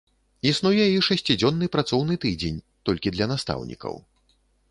[0.51, 2.59] Існуе і шасцідзённы працоўны тыдзень,
[2.89, 3.93] толькі для настаўнікаў.